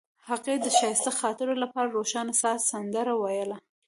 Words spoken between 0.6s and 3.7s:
ښایسته خاطرو لپاره د روښانه سهار سندره ویله.